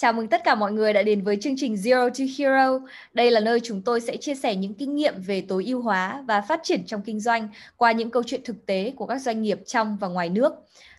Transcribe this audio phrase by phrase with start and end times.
[0.00, 2.78] Chào mừng tất cả mọi người đã đến với chương trình Zero to Hero.
[3.14, 6.24] Đây là nơi chúng tôi sẽ chia sẻ những kinh nghiệm về tối ưu hóa
[6.26, 9.42] và phát triển trong kinh doanh qua những câu chuyện thực tế của các doanh
[9.42, 10.52] nghiệp trong và ngoài nước.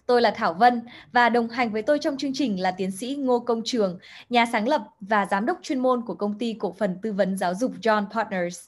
[0.05, 0.81] Tôi là Thảo Vân
[1.11, 3.99] và đồng hành với tôi trong chương trình là tiến sĩ Ngô Công Trường,
[4.29, 7.37] nhà sáng lập và giám đốc chuyên môn của công ty cổ phần tư vấn
[7.37, 8.59] giáo dục John Partners.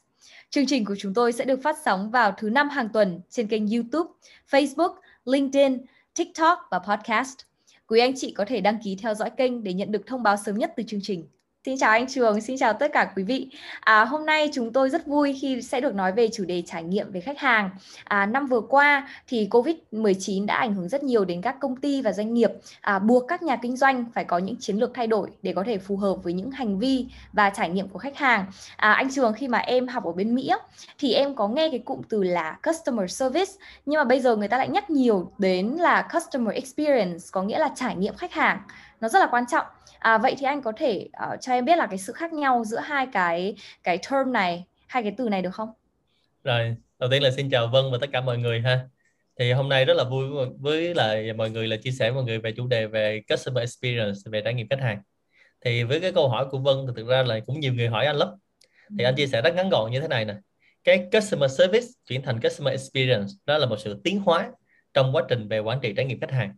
[0.49, 3.47] Chương trình của chúng tôi sẽ được phát sóng vào thứ năm hàng tuần trên
[3.47, 4.11] kênh YouTube,
[4.51, 4.93] Facebook,
[5.25, 5.77] LinkedIn,
[6.15, 7.50] TikTok và podcast.
[7.91, 10.35] Quý anh chị có thể đăng ký theo dõi kênh để nhận được thông báo
[10.45, 11.27] sớm nhất từ chương trình.
[11.65, 13.49] Xin chào anh Trường, xin chào tất cả quý vị.
[13.79, 16.83] À, hôm nay chúng tôi rất vui khi sẽ được nói về chủ đề trải
[16.83, 17.69] nghiệm về khách hàng.
[18.03, 22.01] À, năm vừa qua thì Covid-19 đã ảnh hưởng rất nhiều đến các công ty
[22.01, 22.51] và doanh nghiệp,
[22.81, 25.63] à, buộc các nhà kinh doanh phải có những chiến lược thay đổi để có
[25.63, 28.45] thể phù hợp với những hành vi và trải nghiệm của khách hàng.
[28.75, 30.51] À, anh Trường khi mà em học ở bên Mỹ
[30.99, 33.51] thì em có nghe cái cụm từ là customer service,
[33.85, 37.59] nhưng mà bây giờ người ta lại nhắc nhiều đến là customer experience, có nghĩa
[37.59, 38.61] là trải nghiệm khách hàng.
[39.01, 39.65] Nó rất là quan trọng
[40.01, 42.63] À, vậy thì anh có thể uh, cho em biết là cái sự khác nhau
[42.65, 45.69] giữa hai cái cái term này, hai cái từ này được không?
[46.43, 48.79] Rồi, đầu tiên là xin chào Vân và tất cả mọi người ha.
[49.39, 50.25] Thì hôm nay rất là vui
[50.59, 54.19] với lại mọi người là chia sẻ mọi người về chủ đề về customer experience
[54.25, 55.01] về trải nghiệm khách hàng.
[55.65, 58.05] Thì với cái câu hỏi của Vân thì thực ra là cũng nhiều người hỏi
[58.05, 58.29] anh lắm.
[58.97, 60.35] Thì anh chia sẻ rất ngắn gọn như thế này nè.
[60.83, 64.51] Cái customer service chuyển thành customer experience đó là một sự tiến hóa
[64.93, 66.55] trong quá trình về quản trị trải nghiệm khách hàng.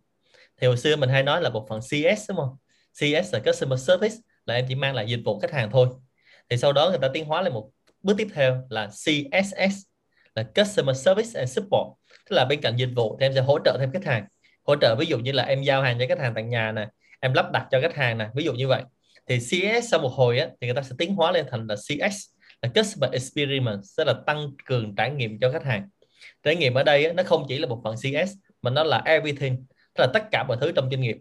[0.64, 2.58] Thì hồi xưa mình hay nói là một phần CS đúng không?
[2.94, 5.88] CS là Customer Service là em chỉ mang lại dịch vụ khách hàng thôi.
[6.50, 7.70] Thì sau đó người ta tiến hóa lên một
[8.04, 9.76] bước tiếp theo là CSS
[10.36, 11.88] là Customer Service and Support.
[12.30, 14.26] Tức là bên cạnh dịch vụ thì em sẽ hỗ trợ thêm khách hàng.
[14.64, 16.88] Hỗ trợ ví dụ như là em giao hàng cho khách hàng tận nhà nè
[17.20, 18.84] em lắp đặt cho khách hàng nè ví dụ như vậy.
[19.28, 21.76] Thì CS sau một hồi á, thì người ta sẽ tiến hóa lên thành là
[21.76, 22.16] CS
[22.62, 25.90] là Customer Experience tức là tăng cường trải nghiệm cho khách hàng.
[26.44, 29.02] Trải nghiệm ở đây á, nó không chỉ là một phần CS mà nó là
[29.06, 29.66] everything
[29.96, 31.18] là tất cả mọi thứ trong doanh nghiệp.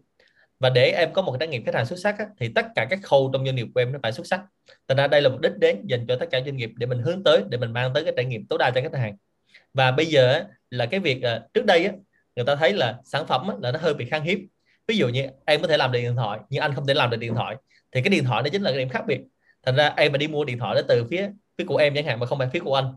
[0.59, 2.87] Và để em có một trải nghiệm khách hàng xuất sắc á, thì tất cả
[2.91, 4.41] các khâu trong doanh nghiệp của em nó phải xuất sắc.
[4.89, 6.99] Thành ra đây là một đích đến dành cho tất cả doanh nghiệp để mình
[6.99, 9.17] hướng tới để mình mang tới cái trải nghiệm tối đa cho khách hàng.
[9.75, 11.93] Và bây giờ á, là cái việc à, trước đây á,
[12.37, 14.47] người ta thấy là sản phẩm á, là nó hơi bị khan hiếm.
[14.89, 17.11] Ví dụ như em có thể làm được điện thoại nhưng anh không thể làm
[17.11, 17.57] được điện thoại
[17.93, 19.21] thì cái điện thoại nó chính là cái điểm khác biệt.
[19.63, 22.05] Thành ra em mà đi mua điện thoại đó từ phía phía của em chẳng
[22.05, 22.93] hạn mà không phải phía của anh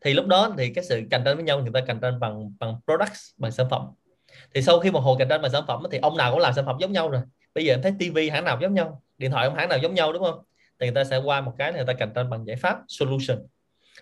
[0.00, 2.50] thì lúc đó thì cái sự cạnh tranh với nhau người ta cạnh tranh bằng
[2.60, 3.82] bằng products bằng sản phẩm
[4.54, 6.54] thì sau khi một hồi cạnh tranh về sản phẩm thì ông nào cũng làm
[6.54, 7.22] sản phẩm giống nhau rồi.
[7.54, 9.94] Bây giờ em thấy tivi hãng nào giống nhau, điện thoại ông hãng nào giống
[9.94, 10.44] nhau, đúng không?
[10.80, 13.38] Thì người ta sẽ qua một cái người ta cạnh tranh bằng giải pháp solution.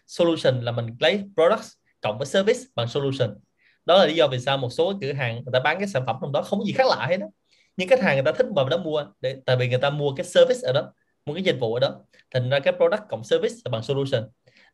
[0.06, 3.34] Solution là mình lấy products cộng với service bằng solution.
[3.84, 6.06] Đó là lý do vì sao một số cửa hàng người ta bán cái sản
[6.06, 7.26] phẩm trong đó không có gì khác lạ hết đó
[7.76, 10.14] nhưng khách hàng người ta thích vào đó mua để, tại vì người ta mua
[10.14, 10.92] cái service ở đó,
[11.26, 11.94] mua cái dịch vụ ở đó,
[12.30, 14.22] thành ra cái product cộng service là bằng solution.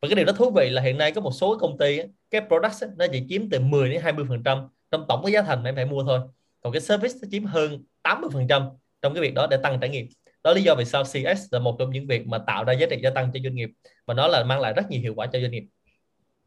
[0.03, 2.01] Và cái điều đó thú vị là hiện nay có một số công ty
[2.31, 5.43] cái product nó chỉ chiếm từ 10 đến 20 phần trăm trong tổng cái giá
[5.43, 6.21] thành em phải mua thôi
[6.61, 8.69] còn cái service nó chiếm hơn 80 phần trăm
[9.03, 10.07] trong cái việc đó để tăng trải nghiệm
[10.45, 12.87] đó lý do vì sao CS là một trong những việc mà tạo ra giá
[12.91, 13.71] trị gia tăng cho doanh nghiệp
[14.07, 15.65] và nó là mang lại rất nhiều hiệu quả cho doanh nghiệp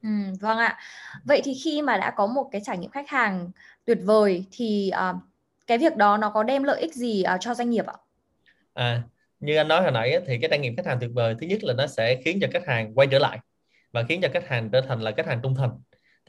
[0.02, 0.10] Ừ,
[0.42, 0.80] vâng ạ.
[1.24, 3.52] Vậy thì khi mà đã có một cái trải nghiệm khách hàng
[3.86, 5.16] tuyệt vời thì uh,
[5.68, 7.94] cái việc đó nó có đem lợi ích gì uh, cho doanh nghiệp ạ?
[8.74, 9.04] À,
[9.40, 11.64] như anh nói hồi nãy thì cái trải nghiệm khách hàng tuyệt vời thứ nhất
[11.64, 13.40] là nó sẽ khiến cho khách hàng quay trở lại
[13.92, 15.70] và khiến cho khách hàng trở thành là khách hàng trung thành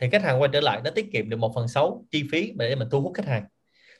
[0.01, 2.53] thì khách hàng quay trở lại nó tiết kiệm được một phần sáu chi phí
[2.57, 3.45] để mình thu hút khách hàng.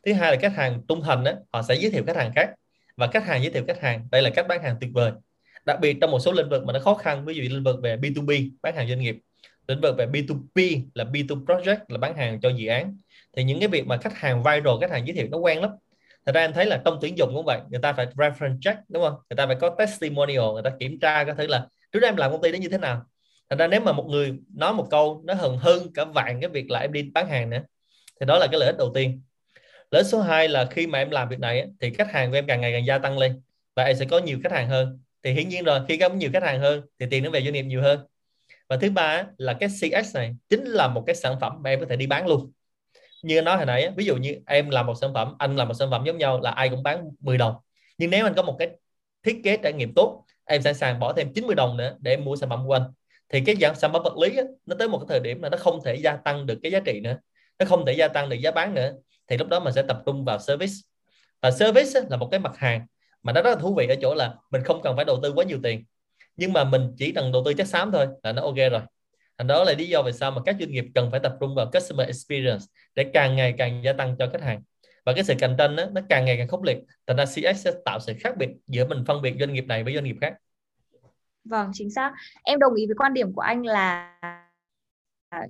[0.07, 2.51] Thứ hai là khách hàng trung thành đó, họ sẽ giới thiệu khách hàng khác.
[2.97, 5.13] Và khách hàng giới thiệu khách hàng đây là cách bán hàng tuyệt vời.
[5.65, 7.77] Đặc biệt trong một số lĩnh vực mà nó khó khăn ví dụ lĩnh vực
[7.83, 9.17] về B2B bán hàng doanh nghiệp.
[9.69, 12.97] Lĩnh vực về B2P là B2 project là bán hàng cho dự án.
[13.37, 15.71] Thì những cái việc mà khách hàng viral khách hàng giới thiệu nó quen lắm.
[16.27, 18.79] Thật ra em thấy là trong tuyển dụng cũng vậy người ta phải reference check
[18.89, 19.15] đúng không?
[19.31, 22.17] Người ta phải có testimonial người ta kiểm tra có thứ là trước đây em
[22.17, 23.03] làm công ty đó như thế nào?
[23.53, 26.51] Thành ra nếu mà một người nói một câu nó hơn hơn cả vạn cái
[26.51, 27.63] việc là em đi bán hàng nữa,
[28.21, 29.23] thì đó là cái lợi ích đầu tiên.
[29.91, 32.37] Lợi ích số 2 là khi mà em làm việc này thì khách hàng của
[32.37, 33.43] em càng ngày càng gia tăng lên
[33.77, 35.01] và em sẽ có nhiều khách hàng hơn.
[35.23, 37.53] Thì hiển nhiên rồi, khi có nhiều khách hàng hơn thì tiền nó về doanh
[37.53, 38.01] nghiệp nhiều hơn.
[38.69, 41.81] Và thứ ba là cái CS này chính là một cái sản phẩm mà em
[41.81, 42.53] có thể đi bán luôn.
[43.23, 45.75] Như nói hồi nãy ví dụ như em làm một sản phẩm, anh làm một
[45.75, 47.55] sản phẩm giống nhau là ai cũng bán 10 đồng.
[47.99, 48.71] Nhưng nếu anh có một cái
[49.23, 52.25] thiết kế trải nghiệm tốt, em sẵn sàng bỏ thêm 90 đồng nữa để em
[52.25, 52.83] mua sản phẩm của anh
[53.33, 55.49] thì cái dạng sản phẩm vật lý á, nó tới một cái thời điểm là
[55.49, 57.19] nó không thể gia tăng được cái giá trị nữa.
[57.59, 58.93] Nó không thể gia tăng được giá bán nữa.
[59.29, 60.73] Thì lúc đó mình sẽ tập trung vào service.
[61.43, 62.87] Và service á, là một cái mặt hàng
[63.23, 65.33] mà nó rất là thú vị ở chỗ là mình không cần phải đầu tư
[65.33, 65.85] quá nhiều tiền.
[66.37, 68.81] Nhưng mà mình chỉ cần đầu tư chất xám thôi là nó ok rồi.
[69.39, 71.55] Thành đó là lý do vì sao mà các doanh nghiệp cần phải tập trung
[71.55, 72.65] vào customer experience
[72.95, 74.63] để càng ngày càng gia tăng cho khách hàng.
[75.05, 76.79] Và cái sự cạnh tranh đó, nó càng ngày càng khốc liệt.
[77.07, 79.85] Thành ra CX sẽ tạo sự khác biệt giữa mình phân biệt doanh nghiệp này
[79.85, 80.35] với doanh nghiệp khác.
[81.45, 82.13] Vâng, chính xác.
[82.43, 84.15] Em đồng ý với quan điểm của anh là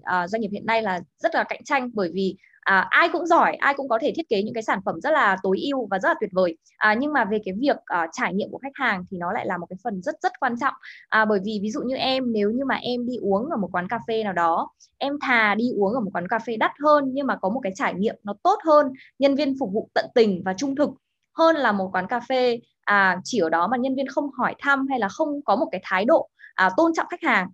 [0.02, 3.26] à, doanh nghiệp hiện nay là rất là cạnh tranh bởi vì à, ai cũng
[3.26, 5.86] giỏi ai cũng có thể thiết kế những cái sản phẩm rất là tối ưu
[5.90, 8.58] và rất là tuyệt vời à, nhưng mà về cái việc à, trải nghiệm của
[8.58, 10.74] khách hàng thì nó lại là một cái phần rất rất quan trọng
[11.08, 13.68] à, bởi vì ví dụ như em nếu như mà em đi uống ở một
[13.72, 16.70] quán cà phê nào đó em thà đi uống ở một quán cà phê đắt
[16.84, 19.88] hơn nhưng mà có một cái trải nghiệm nó tốt hơn nhân viên phục vụ
[19.94, 20.90] tận tình và trung thực
[21.38, 24.54] hơn là một quán cà phê à, chỉ ở đó mà nhân viên không hỏi
[24.58, 27.48] thăm hay là không có một cái thái độ à, tôn trọng khách hàng.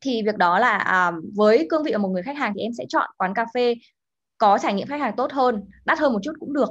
[0.00, 2.72] Thì việc đó là à, với cương vị là một người khách hàng thì em
[2.78, 3.74] sẽ chọn quán cà phê
[4.38, 6.70] có trải nghiệm khách hàng tốt hơn đắt hơn một chút cũng được.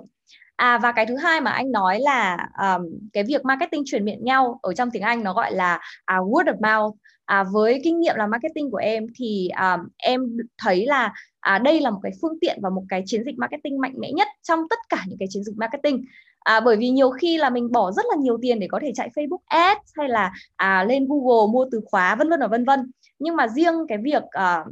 [0.56, 2.81] À và cái thứ hai mà anh nói là um,
[3.13, 6.45] cái việc marketing truyền miệng nhau ở trong tiếng Anh nó gọi là uh, word
[6.45, 6.95] of mouth.
[7.25, 10.22] À, với kinh nghiệm làm marketing của em thì um, em
[10.57, 13.81] thấy là à, đây là một cái phương tiện và một cái chiến dịch marketing
[13.81, 16.06] mạnh mẽ nhất trong tất cả những cái chiến dịch marketing
[16.48, 18.92] à, bởi vì nhiều khi là mình bỏ rất là nhiều tiền để có thể
[18.96, 22.66] chạy Facebook Ads hay là à, lên Google mua từ khóa vân vân và vân
[22.66, 24.66] vân nhưng mà riêng cái việc à,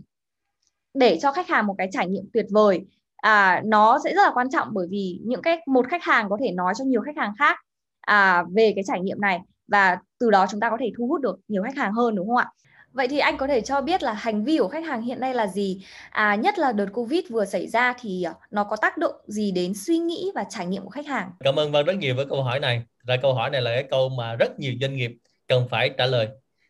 [0.93, 2.85] để cho khách hàng một cái trải nghiệm tuyệt vời
[3.15, 6.37] à, nó sẽ rất là quan trọng bởi vì những cái một khách hàng có
[6.41, 7.59] thể nói cho nhiều khách hàng khác
[8.01, 11.21] à, về cái trải nghiệm này và từ đó chúng ta có thể thu hút
[11.21, 12.49] được nhiều khách hàng hơn đúng không ạ?
[12.95, 15.33] Vậy thì anh có thể cho biết là hành vi của khách hàng hiện nay
[15.33, 15.81] là gì?
[16.09, 19.51] À, nhất là đợt Covid vừa xảy ra thì ờ, nó có tác động gì
[19.51, 21.31] đến suy nghĩ và trải nghiệm của khách hàng?
[21.39, 22.81] Cảm ơn Vân rất nhiều với câu hỏi này.
[23.03, 25.11] Là câu hỏi này là cái câu mà rất nhiều doanh nghiệp
[25.47, 26.27] cần phải trả lời.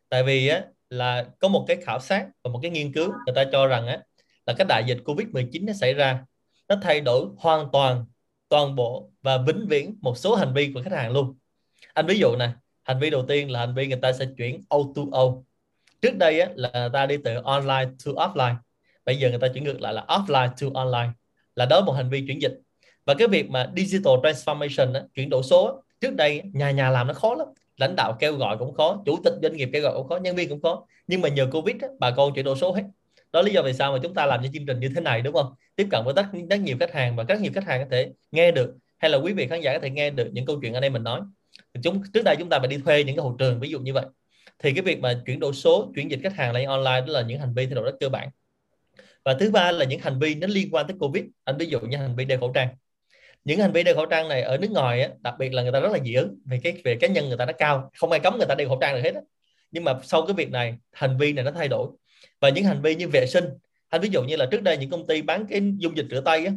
[0.09, 3.35] Tại vì á là có một cái khảo sát và một cái nghiên cứu người
[3.35, 3.99] ta cho rằng á
[4.45, 6.25] là cái đại dịch Covid-19 nó xảy ra
[6.67, 8.05] nó thay đổi hoàn toàn
[8.49, 11.37] toàn bộ và vĩnh viễn một số hành vi của khách hàng luôn.
[11.93, 12.49] Anh ví dụ này,
[12.83, 15.43] hành vi đầu tiên là hành vi người ta sẽ chuyển O2O
[16.01, 18.55] trước đây á, là người ta đi từ online to offline.
[19.05, 21.09] Bây giờ người ta chuyển ngược lại là offline to online
[21.55, 22.53] là đó một hành vi chuyển dịch.
[23.05, 27.07] Và cái việc mà digital transformation á, chuyển đổi số trước đây nhà nhà làm
[27.07, 27.47] nó khó lắm.
[27.77, 30.35] Lãnh đạo kêu gọi cũng khó chủ tịch doanh nghiệp kêu gọi cũng khó nhân
[30.35, 30.85] viên cũng khó.
[31.07, 32.83] Nhưng mà nhờ covid á, bà con chuyển đổi số hết.
[33.31, 35.21] Đó lý do vì sao mà chúng ta làm những chương trình như thế này
[35.21, 35.53] đúng không?
[35.75, 38.11] Tiếp cận với rất, rất nhiều khách hàng và rất nhiều khách hàng có thể
[38.31, 40.73] nghe được hay là quý vị khán giả có thể nghe được những câu chuyện
[40.73, 41.21] anh em mình nói.
[41.83, 43.93] Chúng trước đây chúng ta phải đi thuê những cái hội trường ví dụ như
[43.93, 44.05] vậy
[44.59, 47.21] thì cái việc mà chuyển đổi số chuyển dịch khách hàng lên online đó là
[47.21, 48.29] những hành vi thay đổi rất cơ bản.
[49.23, 51.23] Và thứ ba là những hành vi nó liên quan tới covid.
[51.43, 52.69] Anh ví dụ như hành vi đeo khẩu trang.
[53.43, 55.71] Những hành vi đeo khẩu trang này ở nước ngoài á, đặc biệt là người
[55.71, 57.91] ta rất là dị ứng về cái về cá nhân người ta nó cao.
[57.99, 59.21] Không ai cấm người ta đeo khẩu trang được hết á.
[59.71, 61.89] nhưng mà sau cái việc này hành vi này nó thay đổi.
[62.39, 63.45] Và những hành vi như vệ sinh.
[63.89, 66.21] Anh ví dụ như là trước đây những công ty bán cái dung dịch rửa
[66.21, 66.51] tay á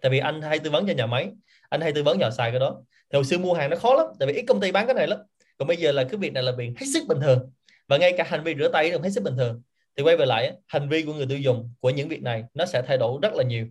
[0.00, 1.30] tại vì anh hay tư vấn cho nhà máy
[1.68, 2.82] anh hay tư vấn nhỏ xài cái đó.
[3.12, 4.94] Thì hồi xưa mua hàng nó khó lắm tại vì ít công ty bán cái
[4.94, 5.18] này lắm
[5.60, 7.50] còn bây giờ là cái việc này là việc hết sức bình thường.
[7.88, 9.62] Và ngay cả hành vi rửa tay cũng hết sức bình thường.
[9.96, 12.66] Thì quay về lại hành vi của người tiêu dùng của những việc này nó
[12.66, 13.66] sẽ thay đổi rất là nhiều.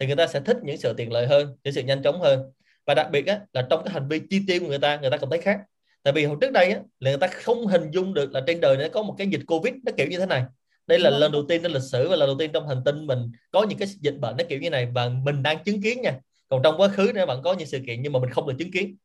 [0.00, 2.52] Thì người ta sẽ thích những sự tiện lợi hơn những sự nhanh chóng hơn.
[2.86, 5.10] Và đặc biệt á, là trong cái hành vi chi tiêu của người ta người
[5.10, 5.60] ta cũng thấy khác.
[6.02, 8.60] Tại vì hồi trước đây á, là người ta không hình dung được là trên
[8.60, 10.42] đời này có một cái dịch covid nó kiểu như thế này.
[10.86, 13.06] Đây là lần đầu tiên trong lịch sử và lần đầu tiên trong hành tinh
[13.06, 14.86] mình có những cái dịch bệnh nó kiểu như này.
[14.86, 16.18] Và mình đang chứng kiến nha.
[16.48, 18.54] Còn trong quá khứ nó vẫn có những sự kiện nhưng mà mình không được
[18.58, 18.96] chứng kiến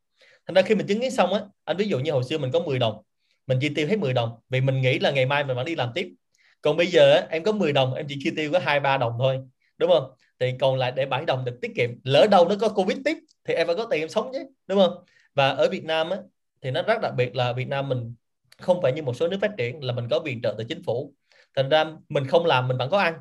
[0.47, 2.51] thành ra khi mình chứng kiến xong á anh ví dụ như hồi xưa mình
[2.51, 3.03] có 10 đồng
[3.47, 5.75] mình chi tiêu hết 10 đồng vì mình nghĩ là ngày mai mình vẫn đi
[5.75, 6.13] làm tiếp.
[6.61, 8.97] Còn bây giờ á, em có 10 đồng em chỉ chi tiêu có hai ba
[8.97, 9.39] đồng thôi
[9.77, 10.11] đúng không?
[10.39, 11.89] Thì còn lại để 7 đồng được tiết kiệm.
[12.03, 14.79] Lỡ đâu nó có covid tiếp thì em phải có tiền em sống chứ đúng
[14.79, 14.93] không?
[15.33, 16.17] Và ở Việt Nam á,
[16.61, 18.15] thì nó rất đặc biệt là Việt Nam mình
[18.57, 20.83] không phải như một số nước phát triển là mình có viện trợ từ chính
[20.83, 21.13] phủ.
[21.55, 23.13] Thành ra mình không làm mình vẫn có ăn.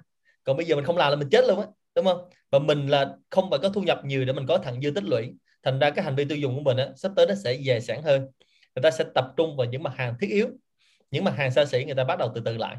[0.45, 2.29] Còn bây giờ mình không làm là mình chết luôn á đúng không?
[2.51, 5.05] Và mình là không phải có thu nhập nhiều để mình có thẳng dư tích
[5.05, 5.33] lũy
[5.65, 7.81] thành ra cái hành vi tiêu dùng của mình á, sắp tới nó sẽ dè
[7.81, 8.21] sẵn hơn.
[8.75, 10.49] Người ta sẽ tập trung vào những mặt hàng thiết yếu
[11.15, 12.77] những mặt hàng xa xỉ người ta bắt đầu từ từ lại.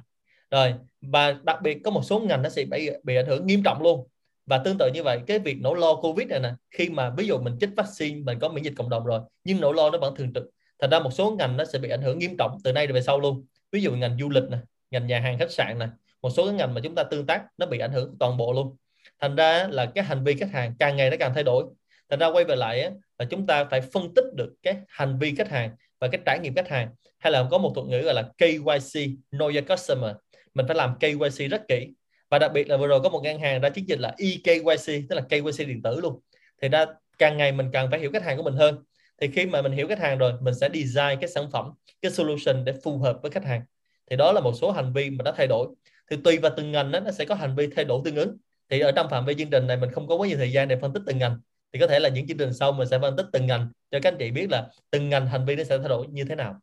[0.51, 3.63] Rồi và đặc biệt có một số ngành nó sẽ bị bị ảnh hưởng nghiêm
[3.63, 4.08] trọng luôn.
[4.46, 7.27] Và tương tự như vậy cái việc nỗi lo covid này nè khi mà ví
[7.27, 9.98] dụ mình chích vaccine mình có miễn dịch cộng đồng rồi nhưng nỗi lo nó
[9.98, 10.44] vẫn thường trực.
[10.80, 13.01] Thành ra một số ngành nó sẽ bị ảnh hưởng nghiêm trọng từ nay về
[13.01, 13.46] sau luôn.
[13.72, 14.58] Ví dụ ngành du lịch nè
[14.92, 15.88] ngành nhà hàng khách sạn nè
[16.22, 18.54] một số cái ngành mà chúng ta tương tác nó bị ảnh hưởng toàn bộ
[18.54, 18.75] luôn.
[19.22, 21.65] Thành ra là cái hành vi khách hàng càng ngày nó càng thay đổi
[22.10, 25.20] thành ra quay về lại á, là chúng ta phải phân tích được cái hành
[25.20, 26.90] vi khách hàng và cái trải nghiệm khách hàng.
[27.20, 30.16] Hay là có một thuật ngữ gọi là KYC Know Your Customer.
[30.54, 31.88] Mình phải làm KYC rất kỹ.
[32.30, 35.10] Và đặc biệt là vừa rồi có một ngân hàng ra chiến dịch là eKYC
[35.10, 36.20] tức là KYC điện tử luôn.
[36.62, 36.86] Thì ra
[37.18, 38.84] càng ngày mình càng phải hiểu khách hàng của mình hơn.
[39.22, 41.72] Thì khi mà mình hiểu khách hàng rồi mình sẽ design cái sản phẩm
[42.02, 43.62] cái solution để phù hợp với khách hàng.
[44.10, 45.68] Thì đó là một số hành vi mà nó thay đổi.
[46.12, 48.38] Thì tùy vào từng ngành đó, nó sẽ có hành vi thay đổi tương ứng.
[48.70, 50.68] Thì ở trong phạm vi chương trình này mình không có quá nhiều thời gian
[50.68, 51.40] để phân tích từng ngành
[51.75, 54.00] thì có thể là những chương trình sau mình sẽ phân tích từng ngành cho
[54.01, 56.36] các anh chị biết là từng ngành hành vi nó sẽ thay đổi như thế
[56.36, 56.60] nào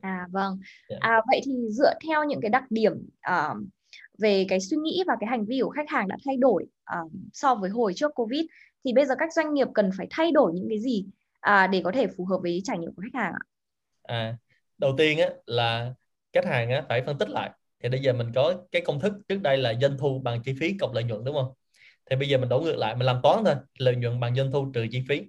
[0.00, 1.00] à vâng yeah.
[1.02, 1.08] Dạ.
[1.10, 2.92] à, vậy thì dựa theo những cái đặc điểm
[3.30, 3.56] uh,
[4.18, 6.64] về cái suy nghĩ và cái hành vi của khách hàng đã thay đổi
[7.02, 8.40] uh, so với hồi trước covid
[8.84, 11.04] thì bây giờ các doanh nghiệp cần phải thay đổi những cái gì
[11.50, 13.44] uh, để có thể phù hợp với trải nghiệm của khách hàng ạ
[14.02, 14.36] à
[14.78, 15.94] đầu tiên á là
[16.32, 17.50] khách hàng á phải phân tích lại
[17.82, 20.54] thì bây giờ mình có cái công thức trước đây là doanh thu bằng chi
[20.60, 21.52] phí cộng lợi nhuận đúng không
[22.10, 24.52] thì bây giờ mình đổ ngược lại mình làm toán thôi lợi nhuận bằng doanh
[24.52, 25.22] thu trừ chi phí.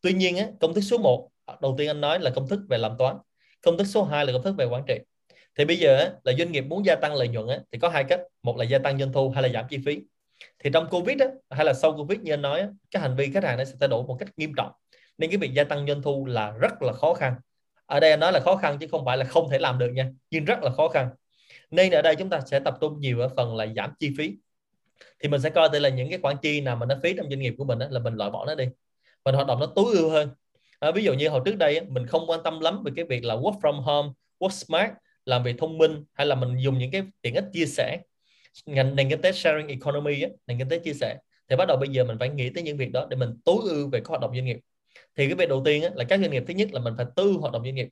[0.00, 1.28] Tuy nhiên á, công thức số 1
[1.60, 3.16] đầu tiên anh nói là công thức về làm toán.
[3.62, 4.98] Công thức số 2 là công thức về quản trị.
[5.58, 7.88] Thì bây giờ á, là doanh nghiệp muốn gia tăng lợi nhuận á, thì có
[7.88, 8.20] hai cách.
[8.42, 10.00] Một là gia tăng doanh thu hay là giảm chi phí.
[10.58, 13.30] Thì trong covid á, hay là sau covid như anh nói á, cái hành vi
[13.32, 14.72] khách hàng nó sẽ thay đổi một cách nghiêm trọng.
[15.18, 17.34] Nên cái việc gia tăng doanh thu là rất là khó khăn.
[17.86, 19.90] Ở đây anh nói là khó khăn chứ không phải là không thể làm được
[19.94, 21.10] nha nhưng rất là khó khăn.
[21.70, 24.36] Nên ở đây chúng ta sẽ tập trung nhiều ở phần là giảm chi phí
[25.20, 27.30] thì mình sẽ coi đây là những cái khoản chi nào mà nó phí trong
[27.30, 28.64] doanh nghiệp của mình đó, là mình loại bỏ nó đi.
[29.24, 30.28] Mình hoạt động nó tối ưu hơn.
[30.80, 33.24] À, ví dụ như hồi trước đây mình không quan tâm lắm về cái việc
[33.24, 34.90] là work from home work smart
[35.24, 37.98] làm việc thông minh hay là mình dùng những cái tiện ích chia sẻ.
[38.66, 41.18] Ngành nền kinh tế sharing economy á, nền kinh tế chia sẻ.
[41.48, 43.56] Thì bắt đầu bây giờ mình phải nghĩ tới những việc đó để mình tối
[43.64, 44.58] ưu về các hoạt động doanh nghiệp.
[45.16, 47.06] Thì cái việc đầu tiên á, là các doanh nghiệp thứ nhất là mình phải
[47.16, 47.88] tư hoạt động doanh nghiệp.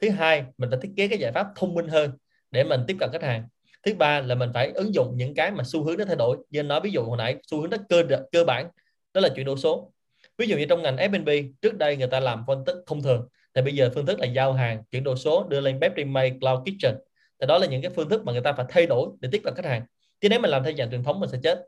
[0.00, 2.10] Thứ hai mình phải thiết kế cái giải pháp thông minh hơn
[2.50, 3.48] để mình tiếp cận khách hàng
[3.82, 6.36] thứ ba là mình phải ứng dụng những cái mà xu hướng nó thay đổi.
[6.50, 8.68] Như anh nói, ví dụ hồi nãy, xu hướng nó cơ cơ bản,
[9.14, 9.92] đó là chuyển đổi số.
[10.38, 11.28] Ví dụ như trong ngành F&B
[11.62, 14.26] trước đây người ta làm phân tích thông thường, thì bây giờ phương thức là
[14.26, 16.94] giao hàng, chuyển đổi số, đưa lên bếp remake cloud kitchen.
[17.40, 19.40] Thì đó là những cái phương thức mà người ta phải thay đổi để tiếp
[19.44, 19.82] cận khách hàng.
[20.20, 21.60] Chứ nếu mình làm theo dạng truyền thống, mình sẽ chết.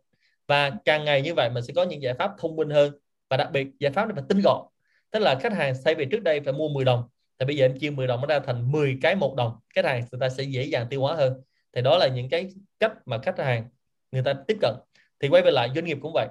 [0.49, 2.93] Và càng ngày như vậy, mình sẽ có những giải pháp thông minh hơn.
[3.31, 4.67] Và đặc biệt, giải pháp này phải tinh gọn.
[5.11, 7.03] Tức là khách hàng thay vì trước đây phải mua 10 đồng,
[7.39, 9.85] thì bây giờ em chia 10 đồng nó ra thành 10 cái một đồng, khách
[9.85, 11.43] hàng người ta sẽ dễ dàng tiêu hóa hơn
[11.75, 12.49] thì đó là những cái
[12.81, 13.69] cách mà khách hàng
[14.13, 14.75] người ta tiếp cận.
[15.21, 16.29] Thì quay về lại doanh nghiệp cũng vậy.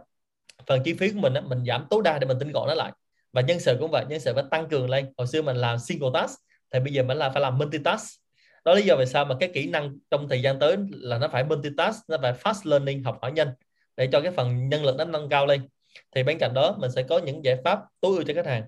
[0.67, 2.73] Phần chi phí của mình á, mình giảm tối đa để mình tinh gọn nó
[2.73, 2.91] lại.
[3.33, 5.13] Và nhân sự cũng vậy nhân sự phải tăng cường lên.
[5.17, 6.39] Hồi xưa mình làm single task
[6.71, 8.21] thì bây giờ mình là phải làm multitask.
[8.65, 11.17] Đó là lý do vì sao mà cái kỹ năng trong thời gian tới là
[11.17, 13.47] nó phải multitask nó phải fast learning học hỏi nhanh
[13.97, 15.67] để cho cái phần nhân lực nó nâng cao lên.
[16.15, 18.63] Thì bên cạnh đó mình sẽ có những giải pháp tối ưu cho khách hàng.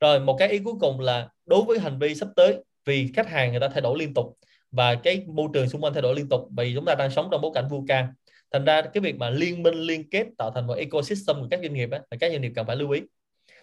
[0.00, 3.28] Rồi một cái ý cuối cùng là đối với hành vi sắp tới vì khách
[3.28, 4.38] hàng người ta thay đổi liên tục
[4.76, 7.28] và cái môi trường xung quanh thay đổi liên tục vì chúng ta đang sống
[7.30, 8.08] trong bối cảnh VUCA
[8.52, 11.60] thành ra cái việc mà liên minh liên kết tạo thành một ecosystem của các
[11.62, 13.00] doanh nghiệp á, là các doanh nghiệp cần phải lưu ý.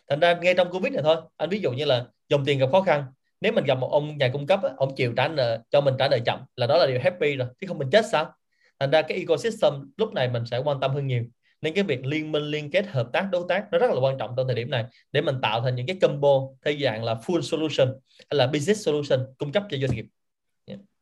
[0.10, 2.70] Thành ra ngay trong covid này thôi anh ví dụ như là dòng tiền gặp
[2.72, 3.04] khó khăn.
[3.42, 5.94] Nếu mình gặp một ông nhà cung cấp á, ông chịu trả nợ cho mình
[6.00, 8.34] trả nợ chậm là đó là điều happy rồi chứ không mình chết sao?
[8.80, 11.24] Thành ra cái ecosystem lúc này mình sẽ quan tâm hơn nhiều.
[11.62, 14.18] Nên cái việc liên minh liên kết hợp tác đối tác nó rất là quan
[14.18, 17.14] trọng trong thời điểm này để mình tạo thành những cái combo theo dạng là
[17.14, 20.06] full solution hay là business solution cung cấp cho doanh nghiệp.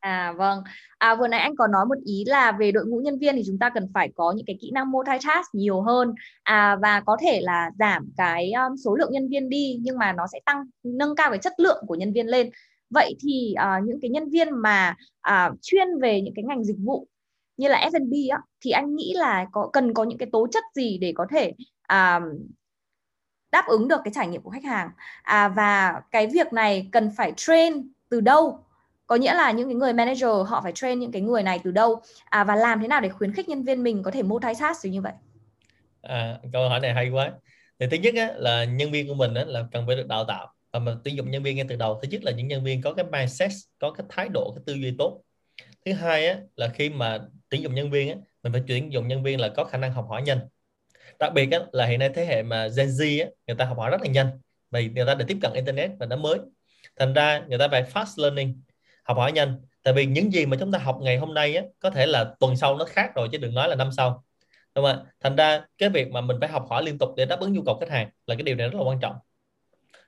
[0.01, 0.63] À vâng,
[0.98, 3.43] à, vừa nãy anh có nói một ý là về đội ngũ nhân viên thì
[3.48, 6.13] chúng ta cần phải có những cái kỹ năng multitask nhiều hơn.
[6.43, 10.13] À, và có thể là giảm cái um, số lượng nhân viên đi nhưng mà
[10.13, 12.50] nó sẽ tăng nâng cao cái chất lượng của nhân viên lên.
[12.89, 14.96] Vậy thì uh, những cái nhân viên mà
[15.29, 17.08] uh, chuyên về những cái ngành dịch vụ
[17.58, 20.63] như là F&B á thì anh nghĩ là có cần có những cái tố chất
[20.75, 21.53] gì để có thể
[21.93, 22.24] uh,
[23.51, 24.89] đáp ứng được cái trải nghiệm của khách hàng?
[25.24, 28.65] À, và cái việc này cần phải train từ đâu?
[29.11, 31.71] Có nghĩa là những cái người manager họ phải train những cái người này từ
[31.71, 32.01] đâu?
[32.25, 35.01] À, và làm thế nào để khuyến khích nhân viên mình có thể multitask như
[35.01, 35.13] vậy?
[36.01, 37.31] À, câu hỏi này hay quá.
[37.79, 40.25] Thì thứ nhất á, là nhân viên của mình á, là cần phải được đào
[40.25, 40.53] tạo.
[40.71, 41.99] Và mình tuyển dụng nhân viên ngay từ đầu.
[42.01, 44.73] Thứ nhất là những nhân viên có cái mindset có cái thái độ cái tư
[44.73, 45.21] duy tốt.
[45.85, 49.07] Thứ hai á, là khi mà tuyển dụng nhân viên á, mình phải tuyển dụng
[49.07, 50.39] nhân viên là có khả năng học hỏi nhanh.
[51.19, 53.77] Đặc biệt á, là hiện nay thế hệ mà Gen Z á, người ta học
[53.77, 54.39] hỏi rất là nhanh.
[54.71, 56.39] Vì người ta đã tiếp cận internet và nó mới.
[56.99, 58.61] Thành ra người ta phải fast learning
[59.03, 59.55] học hỏi nhanh.
[59.84, 62.34] Tại vì những gì mà chúng ta học ngày hôm nay á, có thể là
[62.39, 64.24] tuần sau nó khác rồi chứ đừng nói là năm sau.
[64.75, 65.03] Đúng không ạ?
[65.20, 67.62] Thành ra cái việc mà mình phải học hỏi liên tục để đáp ứng nhu
[67.65, 69.15] cầu khách hàng là cái điều này rất là quan trọng.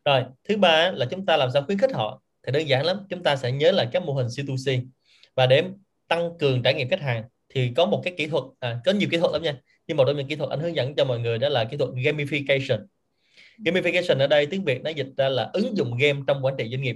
[0.05, 2.21] Rồi thứ ba là chúng ta làm sao khuyến khích họ.
[2.43, 4.85] Thì đơn giản lắm chúng ta sẽ nhớ là các mô hình C2C
[5.35, 5.63] và để
[6.07, 9.09] tăng cường trải nghiệm khách hàng thì có một cái kỹ thuật à, có nhiều
[9.11, 9.57] kỹ thuật lắm nha.
[9.87, 11.77] Nhưng một trong những kỹ thuật anh hướng dẫn cho mọi người đó là kỹ
[11.77, 12.85] thuật gamification.
[13.57, 16.69] Gamification ở đây tiếng Việt nó dịch ra là ứng dụng game trong quản trị
[16.71, 16.95] doanh nghiệp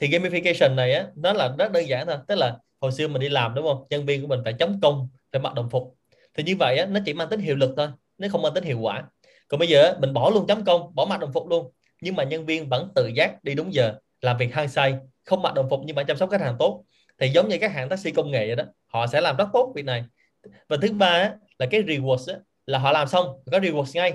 [0.00, 2.16] thì gamification này á nó là rất đơn giản thôi.
[2.28, 3.86] Tức là hồi xưa mình đi làm đúng không?
[3.90, 5.96] Nhân viên của mình phải chống công phải mặc đồng phục.
[6.34, 7.88] Thì như vậy á nó chỉ mang tính hiệu lực thôi
[8.18, 9.04] nó không mang tính hiệu quả.
[9.48, 11.72] Còn bây giờ mình bỏ luôn chấm công bỏ mặc đồng phục luôn.
[12.00, 15.42] Nhưng mà nhân viên vẫn tự giác đi đúng giờ làm việc hăng say không
[15.42, 16.84] mặc đồng phục nhưng mà chăm sóc khách hàng tốt.
[17.18, 19.72] Thì giống như các hãng taxi công nghệ vậy đó họ sẽ làm rất tốt
[19.74, 20.04] việc này.
[20.68, 24.14] Và thứ ba á, là cái rewards á, là họ làm xong có rewards ngay.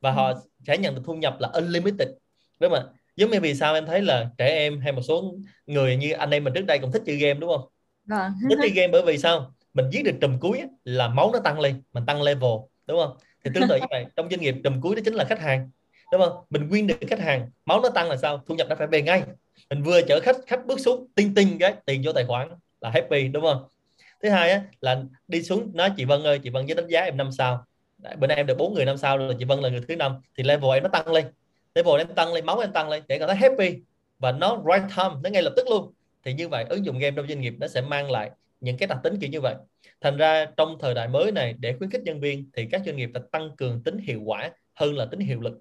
[0.00, 0.32] Và họ
[0.66, 2.08] sẽ nhận được thu nhập là unlimited.
[2.60, 2.84] Đúng không ạ
[3.16, 5.34] giống như vì sao em thấy là trẻ em hay một số
[5.66, 7.68] người như anh em mình trước đây cũng thích chơi game đúng không?
[8.04, 8.32] Vâng.
[8.50, 9.54] thích chơi game bởi vì sao?
[9.74, 12.50] Mình giết được trùm cuối là máu nó tăng lên mình tăng level
[12.86, 13.16] đúng không?
[13.44, 15.70] Thì tương tự như vậy trong doanh nghiệp trùm cuối đó chính là khách hàng
[16.12, 16.44] đúng không?
[16.50, 18.42] Mình win được khách hàng máu nó tăng là sao?
[18.46, 19.22] Thu nhập nó phải về ngay.
[19.70, 22.48] Mình vừa chở khách khách bước xuống tinh tinh cái tiền vô tài khoản
[22.80, 23.68] là happy đúng không?
[24.22, 27.00] Thứ hai á, là đi xuống nói chị Vân ơi chị Vân với đánh giá
[27.00, 27.64] em năm sao.
[28.18, 30.16] Bữa nay em được bốn người năm sao rồi chị Vân là người thứ năm
[30.36, 31.26] thì level em nó tăng lên
[31.76, 33.76] table em tăng lên, máu em tăng lên, để cảm thấy happy.
[34.18, 35.92] Và nó right time, nó ngay lập tức luôn.
[36.24, 38.30] Thì như vậy, ứng dụng game trong doanh nghiệp nó sẽ mang lại
[38.60, 39.54] những cái đặc tính kiểu như vậy.
[40.00, 42.96] Thành ra trong thời đại mới này, để khuyến khích nhân viên thì các doanh
[42.96, 45.60] nghiệp phải tăng cường tính hiệu quả hơn là tính hiệu lực.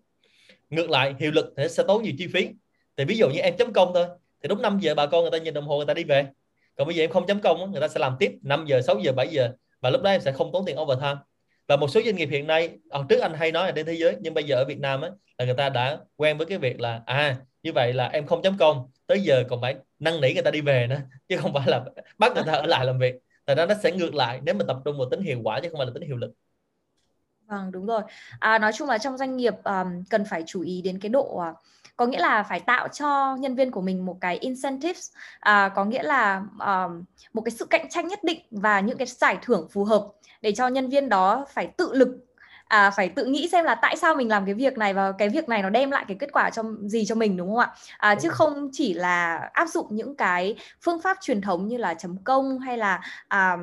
[0.69, 2.49] Ngược lại, hiệu lực thì sẽ tốn nhiều chi phí.
[2.97, 4.05] Thì ví dụ như em chấm công thôi,
[4.43, 6.25] thì đúng 5 giờ bà con người ta nhìn đồng hồ người ta đi về.
[6.75, 8.99] Còn bây giờ em không chấm công người ta sẽ làm tiếp 5 giờ 6
[8.99, 9.51] giờ 7 giờ.
[9.81, 11.15] Và lúc đó em sẽ không tốn tiền overtime
[11.67, 13.93] và một số doanh nghiệp hiện nay hồi trước anh hay nói là trên thế
[13.93, 16.57] giới nhưng bây giờ ở Việt Nam á, là người ta đã quen với cái
[16.57, 20.21] việc là à như vậy là em không chấm công tới giờ còn phải năn
[20.21, 21.85] nỉ người ta đi về nữa chứ không phải là
[22.17, 23.15] bắt người ta ở lại làm việc.
[23.45, 25.69] Tại đó nó sẽ ngược lại nếu mình tập trung vào tính hiệu quả chứ
[25.69, 26.31] không phải là tính hiệu lực.
[27.47, 28.01] Vâng đúng rồi.
[28.39, 31.41] À, nói chung là trong doanh nghiệp um, cần phải chú ý đến cái độ
[31.49, 31.57] uh,
[31.97, 35.85] có nghĩa là phải tạo cho nhân viên của mình một cái incentives à, có
[35.85, 39.67] nghĩa là um, một cái sự cạnh tranh nhất định và những cái giải thưởng
[39.71, 40.07] phù hợp
[40.41, 42.25] để cho nhân viên đó phải tự lực
[42.67, 45.29] à, phải tự nghĩ xem là tại sao mình làm cái việc này và cái
[45.29, 47.75] việc này nó đem lại cái kết quả cho gì cho mình đúng không ạ?
[47.97, 51.93] À, chứ không chỉ là áp dụng những cái phương pháp truyền thống như là
[51.93, 53.57] chấm công hay là à,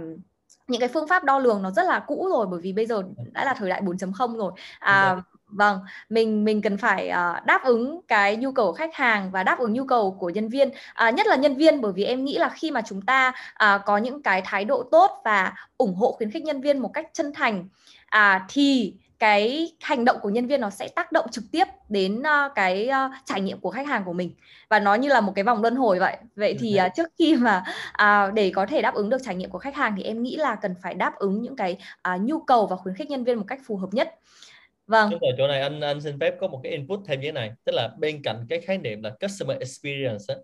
[0.68, 3.02] những cái phương pháp đo lường nó rất là cũ rồi bởi vì bây giờ
[3.32, 4.52] đã là thời đại 4.0 rồi.
[4.78, 5.16] À,
[5.52, 5.78] vâng
[6.08, 9.58] mình mình cần phải uh, đáp ứng cái nhu cầu của khách hàng và đáp
[9.58, 10.68] ứng nhu cầu của nhân viên.
[10.68, 13.32] Uh, nhất là nhân viên bởi vì em nghĩ là khi mà chúng ta
[13.64, 16.90] uh, có những cái thái độ tốt và ủng hộ khuyến khích nhân viên một
[16.94, 17.68] cách chân thành
[18.16, 22.20] uh, thì cái hành động của nhân viên nó sẽ tác động trực tiếp đến
[22.20, 24.34] uh, cái uh, trải nghiệm của khách hàng của mình.
[24.68, 26.16] Và nó như là một cái vòng luân hồi vậy.
[26.36, 27.64] Vậy thì uh, trước khi mà
[28.02, 30.36] uh, để có thể đáp ứng được trải nghiệm của khách hàng thì em nghĩ
[30.36, 31.78] là cần phải đáp ứng những cái
[32.14, 34.14] uh, nhu cầu và khuyến khích nhân viên một cách phù hợp nhất
[34.86, 35.10] vâng.
[35.10, 37.32] Đúng rồi, chỗ này anh anh xin phép có một cái input thêm như thế
[37.32, 37.50] này.
[37.64, 40.34] Tức là bên cạnh cái khái niệm là customer experience á,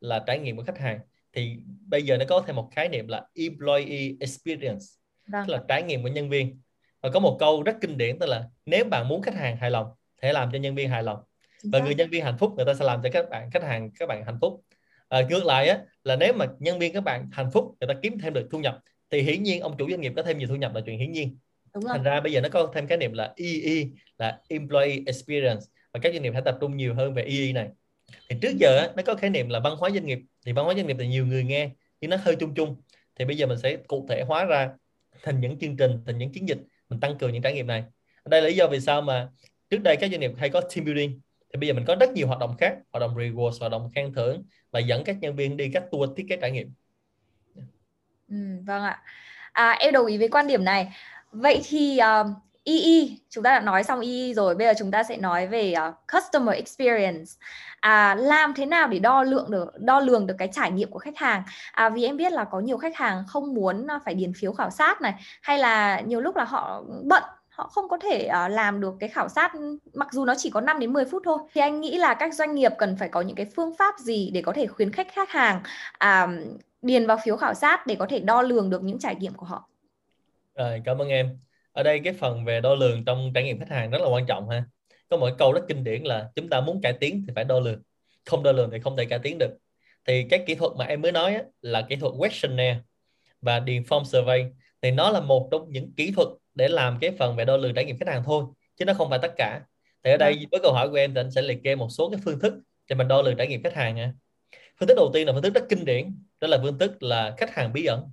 [0.00, 0.98] là trải nghiệm của khách hàng
[1.32, 4.84] thì bây giờ nó có thêm một khái niệm là employee experience.
[5.32, 5.44] Vâng.
[5.46, 6.60] tức là trải nghiệm của nhân viên.
[7.02, 9.70] Và có một câu rất kinh điển tức là nếu bạn muốn khách hàng hài
[9.70, 9.86] lòng
[10.22, 11.18] thì hãy làm cho nhân viên hài lòng.
[11.72, 13.90] Và người nhân viên hạnh phúc người ta sẽ làm cho các bạn khách hàng
[13.98, 14.60] các bạn hạnh phúc.
[15.08, 18.00] À, ngược lại á, là nếu mà nhân viên các bạn hạnh phúc người ta
[18.02, 18.78] kiếm thêm được thu nhập
[19.10, 21.12] thì hiển nhiên ông chủ doanh nghiệp có thêm nhiều thu nhập là chuyện hiển
[21.12, 21.38] nhiên
[21.80, 23.84] Đúng thành ra bây giờ nó có thêm cái niệm là EE
[24.18, 25.60] là employee experience.
[25.92, 27.68] Và các doanh nghiệp phải tập trung nhiều hơn về EE này.
[28.28, 30.18] Thì trước giờ nó có khái niệm là văn hóa doanh nghiệp.
[30.46, 32.76] Thì văn hóa doanh nghiệp thì nhiều người nghe nhưng nó hơi chung chung.
[33.18, 34.70] Thì bây giờ mình sẽ cụ thể hóa ra
[35.22, 37.84] thành những chương trình thành những chiến dịch mình tăng cường những trải nghiệm này.
[38.24, 39.28] Đây là lý do vì sao mà
[39.70, 41.20] trước đây các doanh nghiệp hay có team building.
[41.52, 43.90] Thì bây giờ mình có rất nhiều hoạt động khác hoạt động rewards hoạt động
[43.94, 46.72] khen thưởng và dẫn các nhân viên đi các tour thiết kế trải nghiệm.
[48.28, 48.36] Ừ,
[48.66, 49.02] vâng ạ.
[49.52, 50.88] À, em đồng ý với quan điểm này
[51.32, 52.26] vậy thì uh,
[52.64, 55.74] EE chúng ta đã nói xong EE rồi bây giờ chúng ta sẽ nói về
[55.88, 57.30] uh, customer experience.
[57.80, 60.98] À, làm thế nào để đo lượng được đo lường được cái trải nghiệm của
[60.98, 61.42] khách hàng?
[61.72, 64.52] À, vì em biết là có nhiều khách hàng không muốn à, phải điền phiếu
[64.52, 68.50] khảo sát này hay là nhiều lúc là họ bận họ không có thể uh,
[68.50, 69.52] làm được cái khảo sát
[69.94, 71.38] mặc dù nó chỉ có 5 đến 10 phút thôi.
[71.54, 74.30] Thì anh nghĩ là các doanh nghiệp cần phải có những cái phương pháp gì
[74.34, 75.60] để có thể khuyến khích khách hàng
[76.04, 76.30] uh,
[76.82, 79.46] điền vào phiếu khảo sát để có thể đo lường được những trải nghiệm của
[79.46, 79.68] họ?
[80.58, 81.38] Rồi cảm ơn em.
[81.72, 84.26] Ở đây cái phần về đo lường trong trải nghiệm khách hàng rất là quan
[84.26, 84.64] trọng ha.
[85.08, 87.60] Có một câu rất kinh điển là chúng ta muốn cải tiến thì phải đo
[87.60, 87.82] lường
[88.26, 89.50] không đo lường thì không thể cải tiến được.
[90.06, 92.80] Thì cái kỹ thuật mà em mới nói á, là kỹ thuật questionnaire
[93.40, 94.44] và điền form survey.
[94.82, 97.74] Thì nó là một trong những kỹ thuật để làm cái phần về đo lường
[97.74, 98.44] trải nghiệm khách hàng thôi
[98.76, 99.60] chứ nó không phải tất cả.
[100.04, 100.44] Thì ở đây vâng.
[100.50, 102.54] với câu hỏi của em thì anh sẽ liệt kê một số cái phương thức
[102.88, 104.12] để mình đo lường trải nghiệm khách hàng nha.
[104.80, 107.34] Phương thức đầu tiên là phương thức rất kinh điển đó là phương thức là
[107.38, 108.10] khách hàng bí ẩn.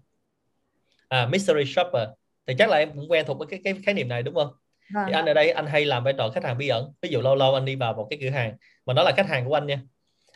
[1.07, 2.09] À, mystery shopper
[2.47, 4.53] thì chắc là em cũng quen thuộc với cái, cái khái niệm này đúng không?
[4.93, 5.03] À.
[5.07, 6.93] thì anh ở đây anh hay làm vai trò khách hàng bí ẩn.
[7.01, 9.27] Ví dụ lâu lâu anh đi vào một cái cửa hàng mà nó là khách
[9.27, 9.81] hàng của anh nha.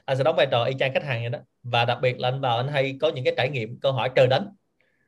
[0.06, 1.40] Anh sẽ đóng vai trò y chang khách hàng vậy đó.
[1.64, 4.10] Và đặc biệt là anh vào anh hay có những cái trải nghiệm câu hỏi
[4.16, 4.48] trời đánh.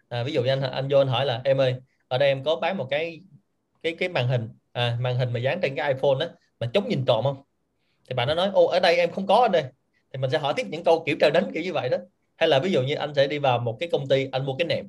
[0.09, 1.75] À, ví dụ như anh anh vô anh hỏi là em ơi
[2.07, 3.21] ở đây em có bán một cái
[3.83, 6.25] cái cái màn hình à, màn hình mà dán trên cái iPhone đó
[6.59, 7.43] mà chống nhìn trộm không?
[8.09, 9.63] Thì bạn nó nói ô ở đây em không có anh đây
[10.13, 11.97] thì mình sẽ hỏi tiếp những câu kiểu trời đánh kiểu như vậy đó.
[12.37, 14.55] Hay là ví dụ như anh sẽ đi vào một cái công ty anh mua
[14.57, 14.85] cái nệm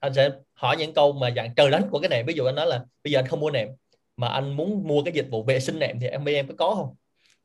[0.00, 2.26] anh sẽ hỏi những câu mà dạng trời đánh của cái nệm.
[2.26, 3.68] Ví dụ anh nói là bây giờ anh không mua nệm
[4.16, 6.74] mà anh muốn mua cái dịch vụ vệ sinh nệm thì em em có có
[6.74, 6.94] không?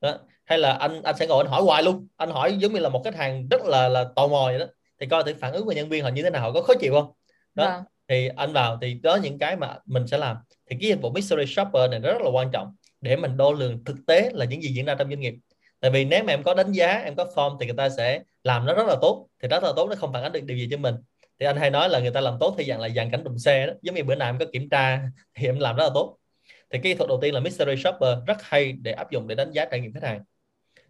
[0.01, 0.17] Đó.
[0.45, 2.07] hay là anh anh sẽ ngồi anh hỏi hoài luôn.
[2.17, 4.65] Anh hỏi giống như là một khách hàng rất là là tò mò vậy đó.
[4.99, 6.73] Thì coi thử phản ứng của nhân viên họ như thế nào họ có khó
[6.79, 7.11] chịu không?
[7.55, 7.65] Đó.
[7.65, 7.83] À.
[8.07, 10.37] thì anh vào thì đó những cái mà mình sẽ làm.
[10.69, 13.83] Thì cái dịch vụ mystery shopper này rất là quan trọng để mình đo lường
[13.83, 15.33] thực tế là những gì diễn ra trong doanh nghiệp.
[15.79, 18.21] Tại vì nếu mà em có đánh giá em có form thì người ta sẽ
[18.43, 19.27] làm nó rất là tốt.
[19.41, 20.95] Thì rất là tốt nó không phản ánh được điều gì cho mình
[21.41, 23.39] thì anh hay nói là người ta làm tốt thì dạng là dàn cảnh đụng
[23.39, 23.73] xe đó.
[23.81, 25.01] Giống như bữa nào em có kiểm tra
[25.35, 26.17] thì em làm rất là tốt.
[26.47, 29.35] Thì cái kỹ thuật đầu tiên là mystery shopper rất hay để áp dụng để
[29.35, 30.23] đánh giá trải nghiệm khách hàng.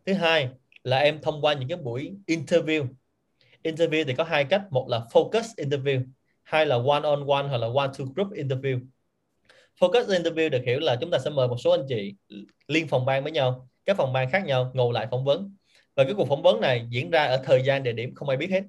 [0.06, 0.50] Thứ hai
[0.84, 2.88] là em thông qua những cái buổi interview.
[3.64, 4.62] Interview thì có hai cách.
[4.72, 6.04] Một là focus interview,
[6.44, 8.80] hai là one on one hoặc là one to group interview.
[9.80, 12.16] Focus interview được hiểu là chúng ta sẽ mời một số anh chị
[12.68, 15.56] liên phòng ban với nhau, các phòng ban khác nhau ngồi lại phỏng vấn.
[15.96, 18.38] Và cái cuộc phỏng vấn này diễn ra ở thời gian, địa điểm không ai
[18.38, 18.64] biết hết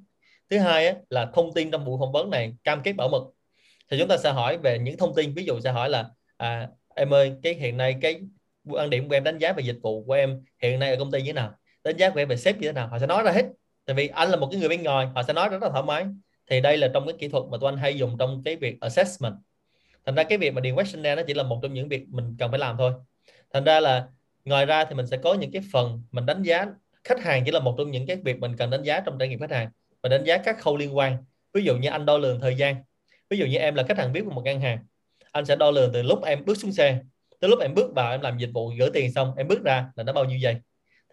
[0.52, 3.22] thứ hai á, là thông tin trong buổi phỏng vấn này cam kết bảo mật.
[3.90, 6.68] Thì chúng ta sẽ hỏi về những thông tin ví dụ sẽ hỏi là à,
[6.94, 8.20] em ơi cái hiện nay cái
[8.64, 11.10] quan điểm của em đánh giá về dịch vụ của em hiện nay ở công
[11.10, 11.54] ty như thế nào?
[11.84, 12.88] Đánh giá của em về sếp như thế nào?
[12.88, 13.44] Họ sẽ nói ra hết.
[13.84, 15.82] Tại vì anh là một cái người bên ngoài họ sẽ nói rất là thoải
[15.82, 16.06] mái.
[16.50, 18.80] Thì đây là trong cái kỹ thuật mà tụi anh hay dùng trong cái việc
[18.80, 19.34] assessment.
[20.06, 22.36] Thành ra cái việc mà điền questionnaire nó chỉ là một trong những việc mình
[22.38, 22.92] cần phải làm thôi.
[23.52, 24.08] Thành ra là
[24.44, 26.66] ngoài ra thì mình sẽ có những cái phần mình đánh giá.
[27.04, 29.28] Khách hàng chỉ là một trong những cái việc mình cần đánh giá trong trải
[29.28, 29.68] nghiệm khách hàng
[30.02, 31.24] và đánh giá các khâu liên quan.
[31.54, 32.76] Ví dụ như anh đo lường thời gian.
[33.30, 34.78] Ví dụ như em là khách hàng biết của một ngân hàng.
[35.32, 36.98] Anh sẽ đo lường từ lúc em bước xuống xe
[37.40, 39.86] tới lúc em bước vào em làm dịch vụ gửi tiền xong em bước ra
[39.94, 40.56] là nó bao nhiêu giây.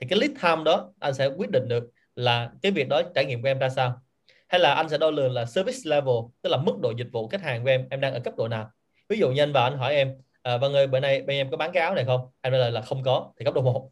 [0.01, 1.83] Thì cái lead time đó anh sẽ quyết định được
[2.15, 4.01] là cái việc đó trải nghiệm của em ra sao.
[4.47, 7.27] Hay là anh sẽ đo lường là service level tức là mức độ dịch vụ
[7.27, 8.71] khách hàng của em em đang ở cấp độ nào.
[9.09, 11.51] Ví dụ như anh vào anh hỏi em à, vâng ơi bữa nay bên em
[11.51, 12.21] có bán cái áo này không?
[12.41, 13.91] Em trả lời là không có thì cấp độ 1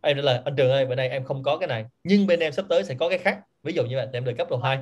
[0.00, 2.40] em trả lời anh Trường ơi bữa nay em không có cái này nhưng bên
[2.40, 3.38] em sắp tới sẽ có cái khác.
[3.62, 4.78] Ví dụ như vậy em được cấp độ 2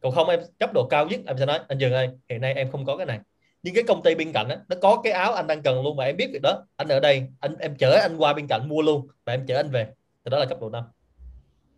[0.00, 2.54] còn không em cấp độ cao nhất em sẽ nói anh Trường ơi hiện nay
[2.54, 3.20] em không có cái này.
[3.62, 5.96] Nhưng cái công ty bên cạnh đó, nó có cái áo anh đang cần luôn
[5.96, 6.66] mà em biết việc đó.
[6.76, 9.56] Anh ở đây anh em chở anh qua bên cạnh mua luôn và em chở
[9.56, 9.86] anh về.
[10.24, 10.84] Thì đó là cấp độ 5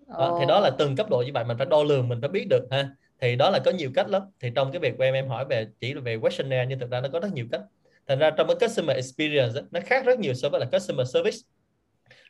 [0.09, 2.29] đó, thì đó là từng cấp độ như vậy mình phải đo lường mình phải
[2.29, 2.89] biết được ha.
[3.21, 4.23] Thì đó là có nhiều cách lắm.
[4.41, 7.01] Thì trong cái việc của em em hỏi về chỉ về questionnaire nhưng thực ra
[7.01, 7.61] nó có rất nhiều cách.
[8.09, 11.37] Thành ra trong cái customer experience nó khác rất nhiều so với là customer service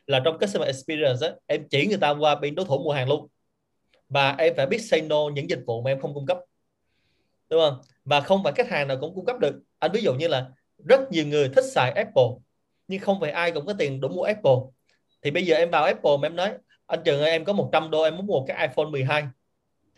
[0.07, 3.09] là trong customer experience á, em chỉ người ta qua bên đối thủ mua hàng
[3.09, 3.27] luôn.
[4.09, 6.37] Và em phải biết say no những dịch vụ mà em không cung cấp.
[7.49, 7.79] Đúng không?
[8.05, 9.61] Và không phải khách hàng nào cũng cung cấp được.
[9.79, 10.49] Anh ví dụ như là
[10.85, 12.29] rất nhiều người thích xài Apple,
[12.87, 14.57] nhưng không phải ai cũng có tiền đủ mua Apple.
[15.21, 16.53] Thì bây giờ em vào Apple mà em nói,
[16.85, 19.23] anh Trường ơi, em có 100 đô, em muốn mua cái iPhone 12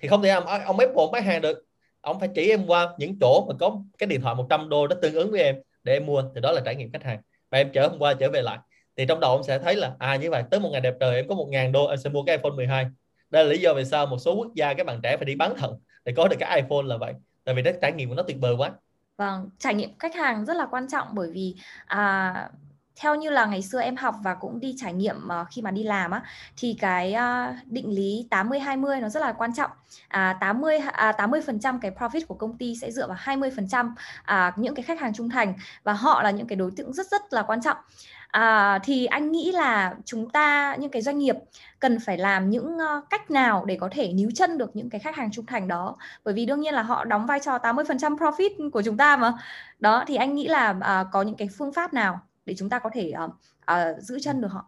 [0.01, 1.65] thì không thể làm ông Apple bán hàng được.
[2.01, 4.95] Ông phải chỉ em qua những chỗ mà có cái điện thoại 100 đô nó
[5.01, 6.23] tương ứng với em để em mua.
[6.35, 7.21] Thì đó là trải nghiệm khách hàng.
[7.49, 8.59] Và em chở hôm qua trở về lại
[8.99, 11.15] thì trong đầu ông sẽ thấy là à như vậy tới một ngày đẹp trời
[11.15, 12.85] em có một ngàn đô em sẽ mua cái iPhone 12
[13.29, 15.35] đây là lý do vì sao một số quốc gia các bạn trẻ phải đi
[15.35, 18.15] bán thận để có được cái iPhone là vậy tại vì cái trải nghiệm của
[18.15, 18.71] nó tuyệt vời quá
[19.17, 22.33] vâng trải nghiệm khách hàng rất là quan trọng bởi vì à,
[23.01, 25.71] theo như là ngày xưa em học và cũng đi trải nghiệm uh, khi mà
[25.71, 26.21] đi làm á
[26.57, 29.71] thì cái uh, định lý 80 20 nó rất là quan trọng.
[30.07, 33.91] À 80 à 80% cái profit của công ty sẽ dựa vào 20%
[34.23, 37.07] à, những cái khách hàng trung thành và họ là những cái đối tượng rất
[37.07, 37.77] rất là quan trọng.
[38.31, 41.35] À, thì anh nghĩ là chúng ta những cái doanh nghiệp
[41.79, 44.99] cần phải làm những uh, cách nào để có thể níu chân được những cái
[44.99, 48.17] khách hàng trung thành đó bởi vì đương nhiên là họ đóng vai trò 80%
[48.17, 49.33] profit của chúng ta mà
[49.79, 52.79] đó thì anh nghĩ là uh, có những cái phương pháp nào để chúng ta
[52.79, 53.31] có thể uh,
[53.71, 54.65] uh, giữ chân được họ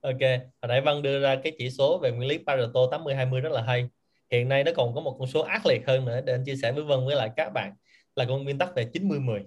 [0.00, 0.20] Ok,
[0.62, 3.62] hồi nãy Văn đưa ra cái chỉ số về nguyên lý Pareto 80-20 rất là
[3.62, 3.88] hay.
[4.30, 6.56] Hiện nay nó còn có một con số ác liệt hơn nữa để anh chia
[6.62, 7.72] sẻ với Vân với lại các bạn
[8.16, 9.42] là con nguyên tắc về 90-10.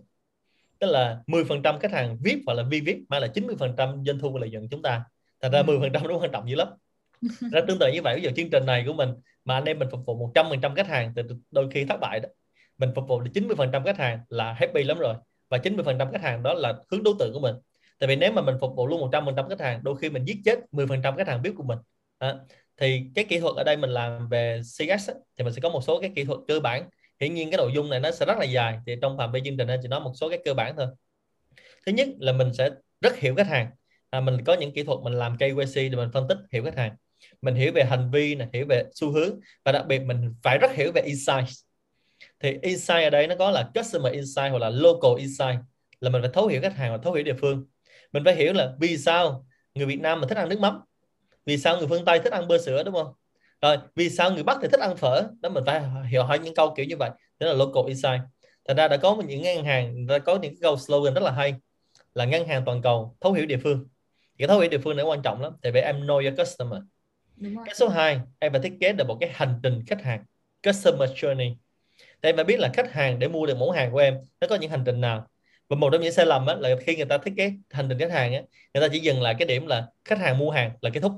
[0.80, 4.40] Tức là 10% khách hàng VIP hoặc là VVIP mà là 90% doanh thu và
[4.40, 5.04] lợi nhuận chúng ta.
[5.42, 6.08] Thành ra 10% ừ.
[6.08, 6.68] nó quan trọng dữ lắm.
[7.52, 9.10] ra tương tự như vậy, ví dụ chương trình này của mình
[9.46, 12.30] mà anh em mình phục vụ 100% khách hàng thì đôi khi thất bại đó.
[12.78, 15.16] Mình phục vụ được 90% khách hàng là happy lắm rồi
[15.50, 17.56] và 90% khách hàng đó là hướng đối tượng của mình
[18.00, 20.38] tại vì nếu mà mình phục vụ luôn 100% khách hàng đôi khi mình giết
[20.46, 21.80] chết 10% khách hàng biết của mình
[22.18, 22.36] à,
[22.78, 25.82] thì cái kỹ thuật ở đây mình làm về CS thì mình sẽ có một
[25.82, 28.38] số cái kỹ thuật cơ bản hiển nhiên cái nội dung này nó sẽ rất
[28.38, 28.80] là dài.
[28.86, 30.88] Thì trong phạm vi chương trình anh chỉ nói một số cái cơ bản thôi.
[31.86, 32.70] Thứ nhất là mình sẽ
[33.02, 33.72] rất hiểu khách hàng.
[34.10, 36.76] À, mình có những kỹ thuật mình làm KYC để mình phân tích hiểu khách
[36.78, 36.96] hàng.
[37.42, 40.58] Mình hiểu về hành vi này hiểu về xu hướng và đặc biệt mình phải
[40.58, 41.48] rất hiểu về insight
[42.40, 45.60] thì insight ở đây nó có là customer insight hoặc là local insight
[46.00, 47.66] là mình phải thấu hiểu khách hàng và thấu hiểu địa phương.
[48.12, 50.82] Mình phải hiểu là vì sao người Việt Nam mình thích ăn nước mắm?
[51.46, 53.14] Vì sao người phương Tây thích ăn bơ sữa đúng không?
[53.62, 55.24] Rồi vì sao người Bắc thì thích ăn phở?
[55.42, 57.10] Đó mình phải hiểu hỏi những câu kiểu như vậy.
[57.40, 58.22] Đó là local insight.
[58.68, 61.56] Thành ra đã có những ngân hàng đã có những câu slogan rất là hay
[62.16, 63.88] là ngân hàng toàn cầu thấu hiểu địa phương.
[64.38, 66.82] Cái thấu hiểu địa phương này quan trọng lắm tại vì em know your customer.
[67.66, 70.24] Cái số 2 em phải thiết kế được một cái hành trình khách hàng
[70.64, 71.56] customer journey.
[72.00, 74.48] Thì em phải biết là khách hàng để mua được mẫu hàng của em nó
[74.48, 75.28] có những hành trình nào.
[75.70, 78.00] Và một trong những sai lầm á, là khi người ta thiết kế hành trình
[78.00, 78.42] khách hàng á,
[78.74, 81.12] người ta chỉ dừng lại cái điểm là khách hàng mua hàng là kết thúc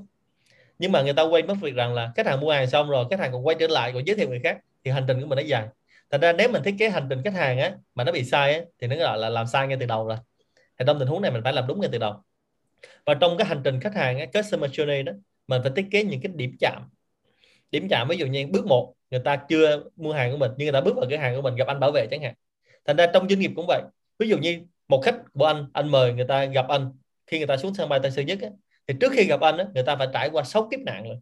[0.78, 3.04] nhưng mà người ta quên mất việc rằng là khách hàng mua hàng xong rồi
[3.10, 5.26] khách hàng còn quay trở lại còn giới thiệu người khác thì hành trình của
[5.26, 5.66] mình nó dài.
[6.10, 8.54] Thành ra nếu mình thiết kế hành trình khách hàng á mà nó bị sai
[8.54, 10.16] á, thì nó gọi là làm sai ngay từ đầu rồi.
[10.78, 12.14] Thì trong tình huống này mình phải làm đúng ngay từ đầu.
[13.06, 15.12] Và trong cái hành trình khách hàng á, customer journey đó
[15.48, 16.82] mình phải thiết kế những cái điểm chạm.
[17.70, 20.66] Điểm chạm ví dụ như bước một người ta chưa mua hàng của mình nhưng
[20.66, 22.34] người ta bước vào cửa hàng của mình gặp anh bảo vệ chẳng hạn.
[22.84, 23.82] Thành ra trong doanh nghiệp cũng vậy.
[24.18, 26.92] Ví dụ như một khách của anh anh mời người ta gặp anh
[27.26, 28.48] khi người ta xuống sân bay Tân Sơn Nhất á,
[28.88, 31.18] thì trước khi gặp anh á, người ta phải trải qua sáu kiếp nạn rồi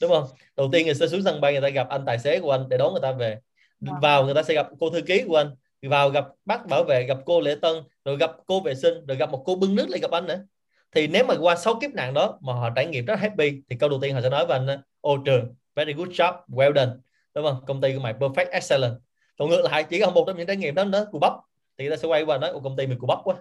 [0.00, 0.24] đúng không?
[0.56, 2.68] Đầu tiên người ta xuống sân bay người ta gặp anh tài xế của anh
[2.68, 3.38] để đón người ta về.
[3.80, 5.50] Vào người ta sẽ gặp cô thư ký của anh.
[5.82, 9.16] Vào gặp bác bảo vệ gặp cô lễ tân rồi gặp cô vệ sinh rồi
[9.16, 10.44] gặp một cô bưng nước lại gặp anh nữa.
[10.92, 13.76] Thì nếu mà qua sáu kiếp nạn đó mà họ trải nghiệm rất happy thì
[13.76, 16.92] câu đầu tiên họ sẽ nói với anh ô trường very good job well done.
[17.34, 17.64] Đúng không?
[17.66, 18.94] Công ty của mày perfect excellent.
[19.38, 21.32] Còn ngược lại chỉ có một trong những trải nghiệm đó nó cù bắp.
[21.78, 23.36] Thì ta sẽ quay qua nói công ty mình cù bắp quá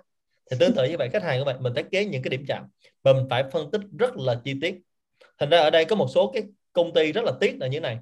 [0.51, 2.45] thì tương tự như vậy khách hàng của bạn mình thiết kế những cái điểm
[2.47, 2.63] chạm.
[3.03, 4.79] Và mình phải phân tích rất là chi tiết.
[5.39, 7.75] Thành ra ở đây có một số cái công ty rất là tiếc là như
[7.75, 7.97] thế này.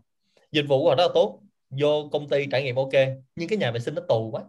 [0.51, 2.93] Dịch vụ của họ rất là tốt vô công ty trải nghiệm ok
[3.35, 4.43] nhưng cái nhà vệ sinh nó tù quá.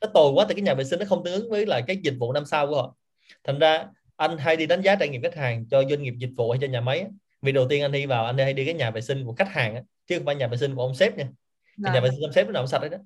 [0.00, 1.96] Nó tồi quá thì cái nhà vệ sinh nó không tương ứng với lại cái
[1.96, 2.96] dịch vụ năm sao của họ.
[3.44, 6.30] Thành ra anh hay đi đánh giá trải nghiệm khách hàng cho doanh nghiệp dịch
[6.36, 7.06] vụ hay cho nhà máy
[7.42, 9.48] vì đầu tiên anh đi vào anh hay đi cái nhà vệ sinh của khách
[9.48, 11.28] hàng chứ không phải nhà vệ sinh của ông sếp nha.
[11.76, 12.10] Nhà vệ vâng.
[12.10, 12.98] sinh ông sếp nó nào sạch đấy đó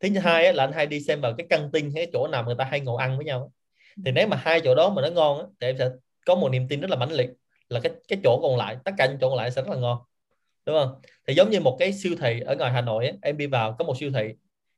[0.00, 2.44] thứ hai là anh hay đi xem vào cái căng tin hay cái chỗ nào
[2.44, 3.52] người ta hay ngồi ăn với nhau
[4.04, 5.90] thì nếu mà hai chỗ đó mà nó ngon thì em sẽ
[6.26, 7.30] có một niềm tin rất là mãnh liệt
[7.68, 9.76] là cái cái chỗ còn lại tất cả những chỗ còn lại sẽ rất là
[9.76, 9.98] ngon
[10.68, 11.00] đúng không?
[11.26, 13.84] Thì giống như một cái siêu thị ở ngoài Hà Nội em đi vào có
[13.84, 14.34] một siêu thị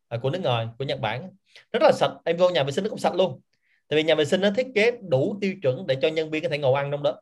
[0.08, 1.30] à, của nước ngoài của Nhật Bản
[1.72, 3.40] rất là sạch em vô nhà vệ sinh nó cũng sạch luôn.
[3.88, 6.42] Tại vì nhà vệ sinh nó thiết kế đủ tiêu chuẩn để cho nhân viên
[6.42, 7.20] có thể ngồi ăn trong đó.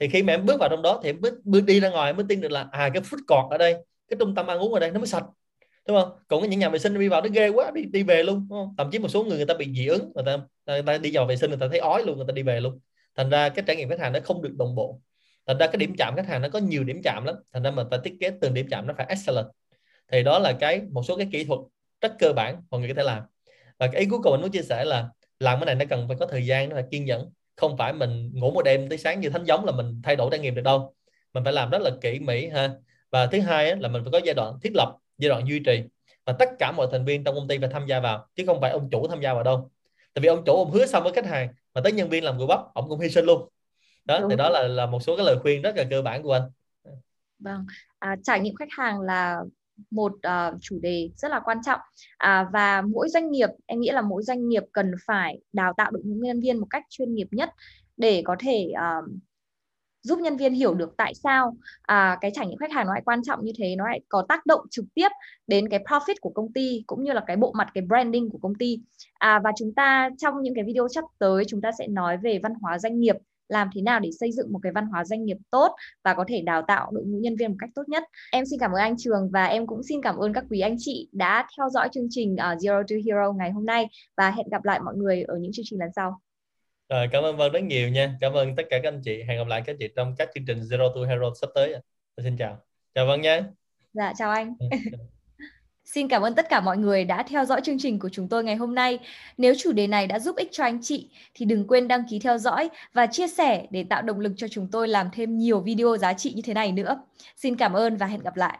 [0.00, 2.10] Thì khi mà em bước vào trong đó thì em bước, bước đi ra ngoài
[2.10, 3.74] em mới tin được là à cái food court ở đây
[4.08, 5.24] cái trung tâm ăn uống ở đây nó mới sạch
[5.88, 6.10] đúng không?
[6.28, 8.58] Còn những nhà vệ sinh đi vào nó ghê quá đi đi về luôn đúng
[8.58, 8.74] không?
[8.78, 11.10] thậm chí một số người người ta bị dị ứng người ta, người ta đi
[11.14, 12.80] vào vệ sinh người ta thấy ói luôn người ta đi về luôn.
[13.16, 15.00] Thành ra cái trải nghiệm khách hàng nó không được đồng bộ.
[15.46, 17.34] Thành ra cái điểm chạm khách hàng nó có nhiều điểm chạm lắm.
[17.52, 19.46] Thành ra mình phải thiết kế từng điểm chạm nó phải excellent.
[20.12, 21.60] Thì đó là cái một số cái kỹ thuật
[22.00, 23.22] rất cơ bản mọi người có thể làm.
[23.78, 25.08] Và cái ý cuối cùng mình muốn chia sẻ là
[25.40, 27.30] làm cái này nó cần phải có thời gian nó phải kiên nhẫn.
[27.56, 30.28] Không phải mình ngủ một đêm tới sáng như thánh giống là mình thay đổi
[30.30, 30.94] trải nghiệm được đâu.
[31.34, 32.70] Mình phải làm rất là kỹ mỹ ha.
[33.10, 35.82] Và thứ hai là mình phải có giai đoạn thiết lập giai đoạn duy trì.
[36.26, 38.60] Và tất cả mọi thành viên trong công ty phải tham gia vào chứ không
[38.60, 39.70] phải ông chủ tham gia vào đâu.
[40.14, 42.38] Tại vì ông chủ ông hứa xong với khách hàng mà tới nhân viên làm
[42.38, 43.48] người bắp ông cũng hy sinh luôn.
[44.04, 44.30] Đó Đúng.
[44.30, 46.42] thì đó là là một số cái lời khuyên rất là cơ bản của anh.
[47.38, 47.66] Vâng.
[47.98, 49.40] À, trải nghiệm khách hàng là
[49.90, 51.80] một uh, chủ đề rất là quan trọng.
[52.16, 55.90] À, và mỗi doanh nghiệp em nghĩ là mỗi doanh nghiệp cần phải đào tạo
[55.90, 57.50] được những nhân viên một cách chuyên nghiệp nhất
[57.96, 59.10] để có thể uh,
[60.02, 63.02] giúp nhân viên hiểu được tại sao à, cái trải nghiệm khách hàng nó lại
[63.04, 65.08] quan trọng như thế nó lại có tác động trực tiếp
[65.46, 68.38] đến cái profit của công ty cũng như là cái bộ mặt cái branding của
[68.42, 68.78] công ty
[69.18, 72.40] à, và chúng ta trong những cái video sắp tới chúng ta sẽ nói về
[72.42, 73.16] văn hóa doanh nghiệp
[73.50, 76.24] làm thế nào để xây dựng một cái văn hóa doanh nghiệp tốt và có
[76.28, 78.04] thể đào tạo đội ngũ nhân viên một cách tốt nhất.
[78.32, 80.76] Em xin cảm ơn anh Trường và em cũng xin cảm ơn các quý anh
[80.78, 83.86] chị đã theo dõi chương trình à, Zero to Hero ngày hôm nay
[84.16, 86.20] và hẹn gặp lại mọi người ở những chương trình lần sau.
[86.90, 88.16] Rồi, cảm ơn Vân rất nhiều nha.
[88.20, 89.22] Cảm ơn tất cả các anh chị.
[89.28, 91.74] Hẹn gặp lại các anh chị trong các chương trình Zero to Hero sắp tới.
[92.22, 92.58] Xin chào.
[92.94, 93.42] Chào Vân nha.
[93.92, 94.54] Dạ, chào anh.
[94.58, 94.66] Ừ,
[95.84, 98.44] Xin cảm ơn tất cả mọi người đã theo dõi chương trình của chúng tôi
[98.44, 98.98] ngày hôm nay.
[99.38, 102.18] Nếu chủ đề này đã giúp ích cho anh chị thì đừng quên đăng ký
[102.18, 105.60] theo dõi và chia sẻ để tạo động lực cho chúng tôi làm thêm nhiều
[105.60, 107.02] video giá trị như thế này nữa.
[107.36, 108.58] Xin cảm ơn và hẹn gặp lại.